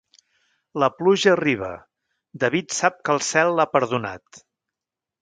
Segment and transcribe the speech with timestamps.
[0.83, 1.69] La pluja arriba,
[2.45, 4.45] David sap que el cel l'ha perdonat.